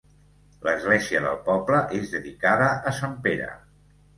[0.67, 3.53] L'església del poble és dedicada a sant Pere.